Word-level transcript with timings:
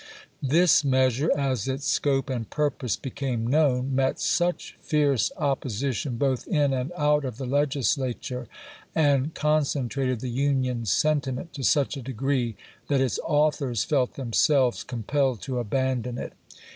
This 0.41 0.83
measure, 0.83 1.29
as 1.37 1.67
its 1.67 1.85
scope 1.85 2.27
and 2.27 2.49
purpose 2.49 2.97
became 2.97 3.45
known, 3.45 3.93
met 3.93 4.19
such 4.19 4.75
fierce 4.81 5.31
opposition 5.37 6.17
both 6.17 6.47
in 6.47 6.73
and 6.73 6.91
out 6.97 7.23
of 7.23 7.37
the 7.37 7.45
Legislature, 7.45 8.47
and 8.95 9.35
concen 9.35 9.89
trated 9.89 10.19
the 10.19 10.29
Union 10.31 10.87
sentiment 10.87 11.53
to 11.53 11.63
such 11.63 11.97
a 11.97 12.01
degree 12.01 12.55
that 12.87 12.99
its 12.99 13.19
authors 13.23 13.83
felt 13.83 14.15
themselves 14.15 14.83
compelled 14.83 15.39
to 15.43 15.59
abandon 15.59 16.17
it. 16.17 16.33